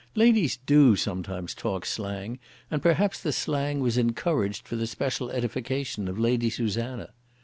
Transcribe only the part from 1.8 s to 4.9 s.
slang, and perhaps the slang was encouraged for the